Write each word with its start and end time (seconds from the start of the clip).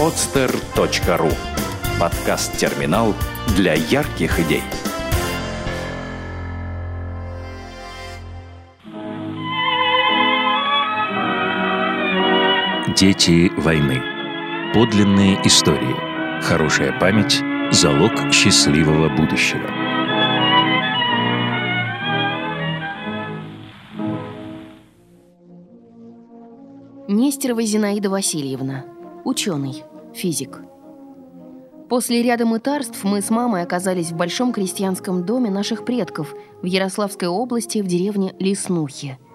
podster.ru 0.00 1.30
Подкаст-терминал 2.00 3.14
для 3.54 3.74
ярких 3.74 4.40
идей. 4.40 4.62
Дети 12.96 13.52
войны. 13.60 14.00
Подлинные 14.72 15.38
истории. 15.46 15.94
Хорошая 16.40 16.98
память– 16.98 17.42
залог 17.70 18.32
счастливого 18.32 19.10
будущего. 19.10 19.68
Нестерова 27.06 27.60
Зинаида 27.60 28.08
Васильевна. 28.08 28.86
Ученый. 29.26 29.84
Физик. 30.14 30.60
После 31.88 32.22
ряда 32.22 32.46
мытарств 32.46 33.02
мы 33.04 33.20
с 33.20 33.30
мамой 33.30 33.62
оказались 33.62 34.10
в 34.10 34.16
большом 34.16 34.52
крестьянском 34.52 35.24
доме 35.24 35.50
наших 35.50 35.84
предков 35.84 36.34
в 36.62 36.66
Ярославской 36.66 37.28
области 37.28 37.78
в 37.78 37.86
деревне 37.86 38.34
Леснухи– 38.38 39.18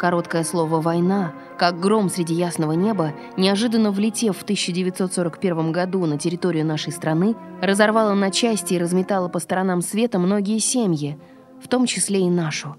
Короткое 0.00 0.44
слово 0.44 0.80
«война», 0.80 1.34
как 1.58 1.78
гром 1.78 2.08
среди 2.08 2.32
ясного 2.32 2.72
неба, 2.72 3.12
неожиданно 3.36 3.90
влетев 3.90 4.38
в 4.38 4.44
1941 4.44 5.72
году 5.72 6.06
на 6.06 6.16
территорию 6.16 6.64
нашей 6.64 6.90
страны, 6.90 7.36
разорвало 7.60 8.14
на 8.14 8.30
части 8.30 8.72
и 8.72 8.78
разметало 8.78 9.28
по 9.28 9.40
сторонам 9.40 9.82
света 9.82 10.18
многие 10.18 10.58
семьи, 10.58 11.18
в 11.62 11.68
том 11.68 11.84
числе 11.84 12.20
и 12.20 12.30
нашу. 12.30 12.76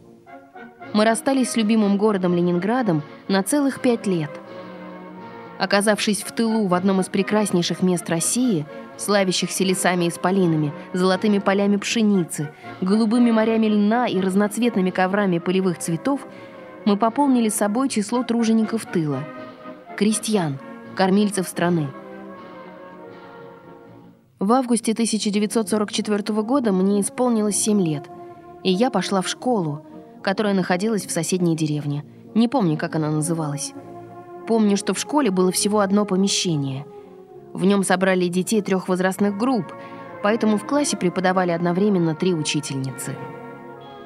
Мы 0.95 1.05
расстались 1.05 1.51
с 1.51 1.57
любимым 1.57 1.99
городом 1.99 2.33
Ленинградом 2.33 3.03
на 3.27 3.43
целых 3.43 3.81
пять 3.81 4.07
лет. 4.07 4.31
Оказавшись 5.61 6.23
в 6.23 6.31
тылу 6.31 6.65
в 6.65 6.73
одном 6.73 7.01
из 7.01 7.09
прекраснейших 7.09 7.83
мест 7.83 8.09
России, 8.09 8.65
славящихся 8.97 9.63
лесами 9.63 10.05
и 10.05 10.09
исполинами, 10.09 10.73
золотыми 10.91 11.37
полями 11.37 11.77
пшеницы, 11.77 12.49
голубыми 12.81 13.29
морями 13.29 13.67
льна 13.67 14.07
и 14.07 14.19
разноцветными 14.19 14.89
коврами 14.89 15.37
полевых 15.37 15.77
цветов, 15.77 16.21
мы 16.85 16.97
пополнили 16.97 17.49
собой 17.49 17.89
число 17.89 18.23
тружеников 18.23 18.87
тыла, 18.87 19.23
крестьян, 19.97 20.57
кормильцев 20.95 21.47
страны. 21.47 21.89
В 24.39 24.53
августе 24.53 24.93
1944 24.93 26.41
года 26.41 26.71
мне 26.71 27.01
исполнилось 27.01 27.57
7 27.57 27.79
лет, 27.83 28.09
и 28.63 28.71
я 28.71 28.89
пошла 28.89 29.21
в 29.21 29.27
школу, 29.27 29.85
которая 30.23 30.55
находилась 30.55 31.05
в 31.05 31.11
соседней 31.11 31.55
деревне. 31.55 32.03
Не 32.33 32.47
помню, 32.47 32.77
как 32.77 32.95
она 32.95 33.11
называлась. 33.11 33.75
Помню, 34.47 34.77
что 34.77 34.93
в 34.93 34.99
школе 34.99 35.31
было 35.31 35.51
всего 35.51 35.79
одно 35.79 36.05
помещение. 36.05 36.85
В 37.53 37.65
нем 37.65 37.83
собрали 37.83 38.27
детей 38.27 38.61
трех 38.61 38.87
возрастных 38.87 39.37
групп, 39.37 39.73
поэтому 40.23 40.57
в 40.57 40.65
классе 40.65 40.97
преподавали 40.97 41.51
одновременно 41.51 42.15
три 42.15 42.33
учительницы– 42.33 43.15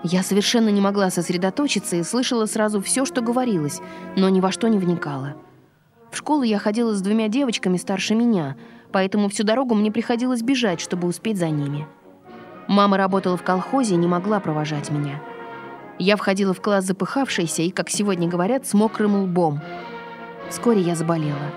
я 0.08 0.22
совершенно 0.22 0.70
не 0.70 0.82
могла 0.82 1.10
сосредоточиться 1.10 1.96
и 1.96 2.04
слышала 2.04 2.46
сразу 2.46 2.80
все, 2.80 3.06
что 3.06 3.22
говорилось, 3.22 3.82
но 4.16 4.30
ни 4.30 4.40
во 4.40 4.52
что 4.52 4.68
не 4.68 4.78
вникала. 4.78 5.34
В 6.12 6.18
школу 6.18 6.44
я 6.44 6.60
ходила 6.60 6.94
с 6.94 7.02
двумя 7.02 7.28
девочками 7.28 7.78
старше 7.78 8.14
меня, 8.14 8.56
поэтому 8.92 9.30
всю 9.30 9.44
дорогу 9.44 9.74
мне 9.74 9.92
приходилось 9.92 10.44
бежать, 10.44 10.80
чтобы 10.80 11.08
успеть 11.08 11.40
за 11.40 11.50
ними. 11.50 11.88
Мама 12.68 12.98
работала 12.98 13.36
в 13.36 13.42
колхозе 13.42 13.96
и 13.96 13.98
не 13.98 14.06
могла 14.06 14.40
провожать 14.40 14.92
меня. 14.92 15.24
Я 15.98 16.18
входила 16.18 16.54
в 16.54 16.62
класс 16.62 16.86
запыхавшейся 16.86 17.64
и, 17.64 17.72
как 17.72 17.90
сегодня 17.90 18.28
говорят, 18.28 18.68
с 18.68 18.76
мокрым 18.76 19.24
лбом. 19.24 19.60
Вскоре 20.50 20.82
я 20.82 20.96
заболела. 20.96 21.52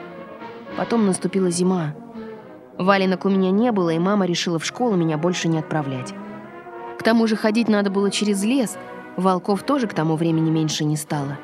Потом 0.77 1.07
наступила 1.07 1.51
зима. 1.51 1.95
Валенок 2.79 3.25
у 3.25 3.29
меня 3.29 3.51
не 3.51 3.73
было, 3.73 3.91
и 3.91 3.99
мама 3.99 4.27
решила 4.27 4.59
в 4.59 4.65
школу 4.65 4.97
меня 4.97 5.19
больше 5.19 5.49
не 5.49 5.59
отправлять. 5.59 6.15
К 6.99 7.03
тому 7.03 7.27
же 7.27 7.37
ходить 7.37 7.69
надо 7.69 7.91
было 7.91 8.11
через 8.11 8.43
лес, 8.45 8.79
волков 9.17 9.63
тоже 9.63 9.87
к 9.87 9.95
тому 9.95 10.17
времени 10.17 10.51
меньше 10.51 10.85
не 10.85 10.97
стало. 10.97 11.39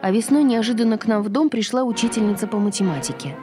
А 0.00 0.10
весной 0.10 0.42
неожиданно 0.42 0.98
к 0.98 1.06
нам 1.06 1.22
в 1.22 1.28
дом 1.28 1.48
пришла 1.48 1.84
учительница 1.84 2.46
по 2.46 2.58
математике. 2.58 3.36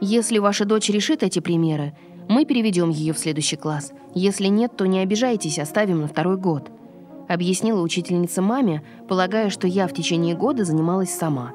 «Если 0.00 0.38
ваша 0.38 0.64
дочь 0.64 0.90
решит 0.90 1.22
эти 1.22 1.38
примеры, 1.38 1.94
мы 2.28 2.44
переведем 2.44 2.90
ее 2.90 3.12
в 3.12 3.18
следующий 3.18 3.56
класс. 3.56 3.92
Если 4.14 4.46
нет, 4.48 4.76
то 4.76 4.86
не 4.86 5.00
обижайтесь, 5.00 5.58
оставим 5.58 6.00
на 6.00 6.08
второй 6.08 6.36
год», 6.36 6.70
объяснила 7.28 7.80
учительница 7.80 8.42
маме, 8.42 8.82
полагая, 9.08 9.50
что 9.50 9.66
я 9.66 9.86
в 9.86 9.92
течение 9.92 10.36
года 10.36 10.64
занималась 10.64 11.14
сама. 11.14 11.52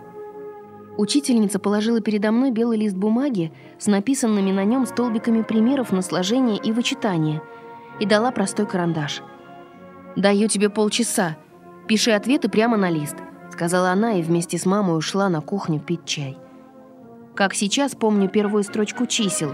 Учительница 1.00 1.60
положила 1.60 2.02
передо 2.02 2.32
мной 2.32 2.52
белый 2.52 2.78
лист 2.78 2.96
бумаги 2.96 3.54
с 3.78 3.88
написанными 3.88 4.52
на 4.52 4.66
нем 4.66 4.86
столбиками 4.86 5.42
примеров 5.42 5.92
на 5.92 6.02
сложение 6.02 6.58
и 6.58 6.72
вычитание– 6.72 7.42
и 8.00 8.06
дала 8.06 8.32
простой 8.32 8.66
карандаш. 8.66 9.22
«Даю 10.16 10.48
тебе 10.48 10.70
полчаса. 10.70 11.38
Пиши 11.88 12.12
ответы 12.12 12.50
прямо 12.50 12.78
на 12.78 12.90
лист»,— 12.90 13.16
сказала 13.52 13.92
она 13.92 14.14
и 14.14 14.22
вместе 14.22 14.58
с 14.58 14.66
мамой 14.66 14.98
ушла 14.98 15.30
на 15.30 15.42
кухню 15.42 15.80
пить 15.80 16.06
чай. 16.06 16.38
Как 17.36 17.54
сейчас 17.54 17.96
помню 17.96 18.28
первую 18.28 18.64
строчку 18.64 19.06
чисел. 19.06 19.54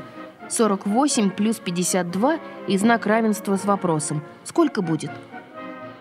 48 0.50 1.31
плюс 1.31 1.57
52 1.57 2.39
и 2.67 2.77
знак 2.77 3.06
равенства 3.06 3.56
с 3.56 3.66
вопросом 3.66 4.23
«Сколько 4.44 4.81
будет?». 4.81 5.12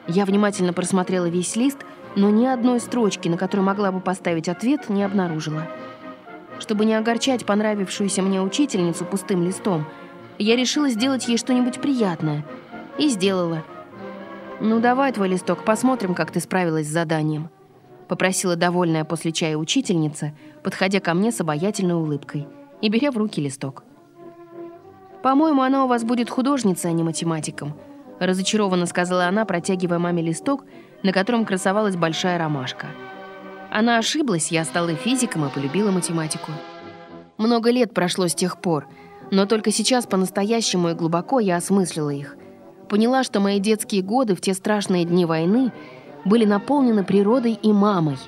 Я 0.06 0.26
внимательно 0.26 0.74
просмотрела 0.74 1.26
весь 1.26 1.56
лист, 1.56 1.78
но 2.16 2.30
ни 2.30 2.46
одной 2.46 2.80
строчки, 2.80 3.28
на 3.28 3.36
которую 3.36 3.66
могла 3.66 3.90
бы 3.90 4.00
поставить 4.00 4.48
ответ, 4.48 4.88
не 4.88 5.02
обнаружила. 5.02 5.66
Чтобы 6.58 6.84
не 6.84 6.94
огорчать 6.94 7.44
понравившуюся 7.44 8.22
мне 8.22 8.40
учительницу 8.40 9.04
пустым 9.04 9.42
листом, 9.42 9.86
я 10.38 10.56
решила 10.56 10.88
сделать 10.88 11.28
ей 11.28 11.36
что-нибудь 11.36 11.80
приятное. 11.80 12.44
И 12.98 13.08
сделала. 13.08 13.64
«Ну, 14.60 14.78
давай 14.78 15.12
твой 15.12 15.28
листок, 15.28 15.64
посмотрим, 15.64 16.14
как 16.14 16.30
ты 16.30 16.38
справилась 16.38 16.86
с 16.86 16.92
заданием», 16.92 17.50
попросила 18.06 18.54
довольная 18.54 19.04
после 19.04 19.32
чая 19.32 19.56
учительница, 19.56 20.32
подходя 20.62 21.00
ко 21.00 21.12
мне 21.14 21.32
с 21.32 21.40
обаятельной 21.40 21.94
улыбкой 21.94 22.46
и 22.80 22.88
беря 22.88 23.10
в 23.10 23.16
руки 23.16 23.40
листок. 23.40 23.82
«По-моему, 25.24 25.62
она 25.62 25.84
у 25.84 25.88
вас 25.88 26.04
будет 26.04 26.30
художницей, 26.30 26.90
а 26.90 26.92
не 26.92 27.02
математиком», 27.02 27.74
разочарованно 28.18 28.86
сказала 28.86 29.26
она, 29.26 29.44
протягивая 29.44 29.98
маме 29.98 30.22
листок, 30.22 30.64
на 31.02 31.12
котором 31.12 31.44
красовалась 31.44 31.96
большая 31.96 32.38
ромашка. 32.38 32.86
Она 33.70 33.98
ошиблась, 33.98 34.50
я 34.52 34.64
стала 34.64 34.94
физиком 34.94 35.46
и 35.46 35.50
полюбила 35.50 35.90
математику. 35.90 36.52
Много 37.36 37.70
лет 37.70 37.92
прошло 37.92 38.28
с 38.28 38.34
тех 38.34 38.60
пор— 38.60 38.86
но 39.30 39.46
только 39.46 39.70
сейчас 39.72 40.06
по-настоящему 40.06 40.90
и 40.90 40.94
глубоко 40.94 41.40
я 41.40 41.56
осмыслила 41.56 42.10
их. 42.10 42.36
Поняла, 42.88 43.24
что 43.24 43.40
мои 43.40 43.58
детские 43.58 44.02
годы 44.02 44.34
в 44.34 44.40
те 44.40 44.54
страшные 44.54 45.04
дни 45.04 45.24
войны 45.24 45.72
были 46.24 46.44
наполнены 46.44 47.04
природой 47.04 47.58
и 47.60 47.72
мамой. 47.72 48.18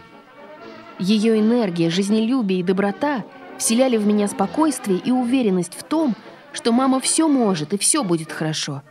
Ее 0.99 1.39
энергия, 1.39 1.91
жизнелюбие 1.91 2.61
и 2.61 2.63
доброта 2.63 3.25
вселяли 3.59 3.97
в 3.97 4.07
меня 4.07 4.29
спокойствие 4.29 4.99
и 4.99 5.11
уверенность 5.11 5.75
в 5.75 5.83
том, 5.83 6.15
что 6.53 6.73
мама 6.73 7.01
все 7.01 7.29
может 7.29 7.75
и 7.75 7.79
все 7.79 8.03
будет 8.03 8.33
хорошо. 8.33 8.83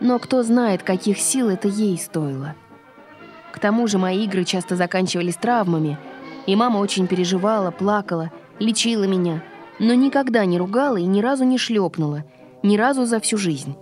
Но 0.00 0.18
кто 0.18 0.42
знает, 0.42 0.82
каких 0.82 1.18
сил 1.18 1.48
это 1.48 1.68
ей 1.68 1.98
стоило. 1.98 2.54
К 3.52 3.58
тому 3.58 3.86
же 3.86 3.98
мои 3.98 4.24
игры 4.24 4.44
часто 4.44 4.76
заканчивались 4.76 5.36
травмами, 5.36 5.98
и 6.46 6.56
мама 6.56 6.78
очень 6.78 7.06
переживала, 7.06 7.70
плакала, 7.70 8.30
лечила 8.58 9.04
меня– 9.04 9.42
но 9.80 9.94
никогда 9.94 10.44
не 10.44 10.58
ругала 10.58 10.98
и 10.98 11.06
ни 11.06 11.20
разу 11.20 11.44
не 11.44 11.58
шлепнула, 11.58 12.24
ни 12.62 12.76
разу 12.76 13.06
за 13.06 13.18
всю 13.18 13.38
жизнь. 13.38 13.74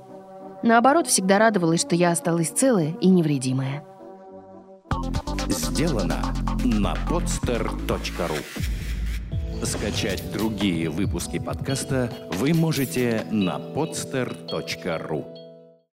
Наоборот, 0.63 1.09
всегда 1.09 1.39
радовалась, 1.39 1.81
что 1.81 1.95
я 1.95 2.13
осталась 2.13 2.51
целая 2.51 2.97
и 3.01 3.09
невредимая. 3.09 3.85
Сделано 5.49 6.23
на 6.65 6.95
podster.ru 7.11 8.39
Скачать 9.65 10.33
другие 10.33 10.89
выпуски 10.89 11.41
подкаста 11.41 12.13
вы 12.33 12.55
можете 12.55 13.25
на 13.31 13.59
podster.ru 13.59 15.38